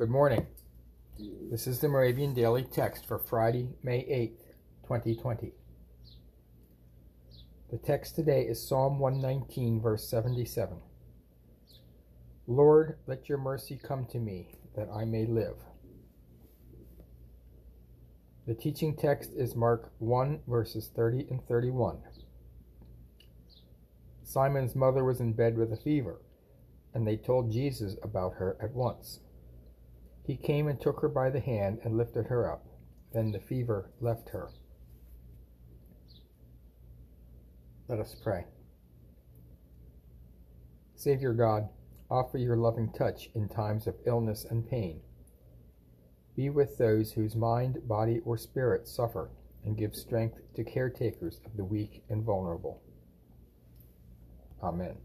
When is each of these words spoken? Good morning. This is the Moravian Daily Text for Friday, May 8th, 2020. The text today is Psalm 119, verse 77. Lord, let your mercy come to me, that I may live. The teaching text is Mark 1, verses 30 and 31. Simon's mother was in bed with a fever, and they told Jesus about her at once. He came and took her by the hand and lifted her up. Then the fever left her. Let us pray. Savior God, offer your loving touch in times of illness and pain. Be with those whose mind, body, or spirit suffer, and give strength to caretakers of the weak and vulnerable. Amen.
Good 0.00 0.08
morning. 0.08 0.46
This 1.50 1.66
is 1.66 1.80
the 1.80 1.88
Moravian 1.88 2.32
Daily 2.32 2.62
Text 2.62 3.04
for 3.04 3.18
Friday, 3.18 3.68
May 3.82 3.98
8th, 3.98 4.54
2020. 4.84 5.52
The 7.70 7.76
text 7.76 8.14
today 8.14 8.44
is 8.44 8.66
Psalm 8.66 8.98
119, 8.98 9.78
verse 9.78 10.08
77. 10.08 10.78
Lord, 12.46 12.96
let 13.06 13.28
your 13.28 13.36
mercy 13.36 13.76
come 13.76 14.06
to 14.06 14.18
me, 14.18 14.54
that 14.74 14.88
I 14.90 15.04
may 15.04 15.26
live. 15.26 15.56
The 18.46 18.54
teaching 18.54 18.96
text 18.96 19.32
is 19.36 19.54
Mark 19.54 19.92
1, 19.98 20.40
verses 20.48 20.90
30 20.96 21.26
and 21.28 21.46
31. 21.46 21.98
Simon's 24.24 24.74
mother 24.74 25.04
was 25.04 25.20
in 25.20 25.34
bed 25.34 25.58
with 25.58 25.70
a 25.74 25.76
fever, 25.76 26.22
and 26.94 27.06
they 27.06 27.18
told 27.18 27.52
Jesus 27.52 27.96
about 28.02 28.36
her 28.36 28.56
at 28.62 28.72
once. 28.72 29.20
He 30.30 30.36
came 30.36 30.68
and 30.68 30.80
took 30.80 31.00
her 31.00 31.08
by 31.08 31.28
the 31.28 31.40
hand 31.40 31.80
and 31.82 31.96
lifted 31.96 32.26
her 32.26 32.48
up. 32.48 32.64
Then 33.12 33.32
the 33.32 33.40
fever 33.40 33.90
left 34.00 34.28
her. 34.28 34.50
Let 37.88 37.98
us 37.98 38.14
pray. 38.22 38.44
Savior 40.94 41.32
God, 41.32 41.68
offer 42.08 42.38
your 42.38 42.56
loving 42.56 42.92
touch 42.92 43.28
in 43.34 43.48
times 43.48 43.88
of 43.88 43.96
illness 44.06 44.46
and 44.48 44.70
pain. 44.70 45.00
Be 46.36 46.48
with 46.48 46.78
those 46.78 47.10
whose 47.10 47.34
mind, 47.34 47.88
body, 47.88 48.20
or 48.24 48.38
spirit 48.38 48.86
suffer, 48.86 49.32
and 49.64 49.76
give 49.76 49.96
strength 49.96 50.38
to 50.54 50.62
caretakers 50.62 51.40
of 51.44 51.56
the 51.56 51.64
weak 51.64 52.04
and 52.08 52.22
vulnerable. 52.22 52.80
Amen. 54.62 54.96